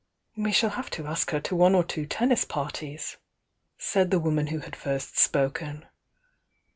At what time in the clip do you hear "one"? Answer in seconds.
1.55-1.75